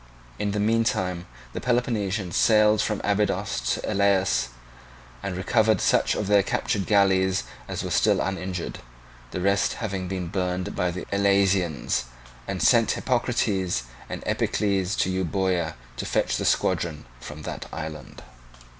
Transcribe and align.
In 0.39 0.49
the 0.49 0.59
meantime 0.59 1.27
the 1.53 1.61
Peloponnesians 1.61 2.35
sailed 2.35 2.81
from 2.81 3.01
Abydos 3.03 3.61
to 3.75 3.81
Elaeus, 3.87 4.47
and 5.21 5.37
recovered 5.37 5.79
such 5.79 6.15
of 6.15 6.25
their 6.25 6.41
captured 6.41 6.87
galleys 6.87 7.43
as 7.67 7.83
were 7.83 7.91
still 7.91 8.19
uninjured, 8.19 8.79
the 9.29 9.41
rest 9.41 9.73
having 9.73 10.07
been 10.07 10.25
burned 10.25 10.75
by 10.75 10.89
the 10.89 11.05
Elaeusians, 11.11 12.05
and 12.47 12.63
sent 12.63 12.89
Hippocrates 12.93 13.83
and 14.09 14.23
Epicles 14.25 14.95
to 14.95 15.11
Euboea 15.11 15.75
to 15.97 16.05
fetch 16.07 16.35
the 16.37 16.45
squadron 16.45 17.05
from 17.19 17.43
that 17.43 17.67
island. 17.71 18.23